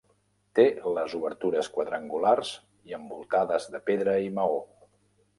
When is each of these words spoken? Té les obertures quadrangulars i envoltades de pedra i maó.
Té 0.59 0.63
les 0.93 1.11
obertures 1.17 1.67
quadrangulars 1.75 2.53
i 2.91 2.95
envoltades 2.99 3.67
de 3.75 3.83
pedra 3.91 4.15
i 4.29 4.33
maó. 4.39 4.57